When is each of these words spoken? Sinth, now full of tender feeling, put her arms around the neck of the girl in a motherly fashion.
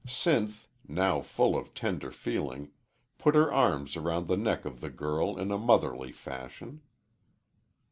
Sinth, 0.07 0.67
now 0.87 1.21
full 1.21 1.55
of 1.55 1.75
tender 1.75 2.09
feeling, 2.09 2.71
put 3.19 3.35
her 3.35 3.53
arms 3.53 3.95
around 3.95 4.27
the 4.27 4.35
neck 4.35 4.65
of 4.65 4.81
the 4.81 4.89
girl 4.89 5.37
in 5.37 5.51
a 5.51 5.59
motherly 5.59 6.11
fashion. 6.11 6.81